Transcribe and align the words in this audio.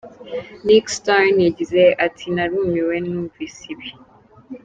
Nick 0.65 0.85
Stern 0.95 1.35
yagize 1.47 1.81
ati: 2.05 2.25
"Narumiwe 2.35 2.95
numvisi 3.05 3.63
ibi. 3.73 3.89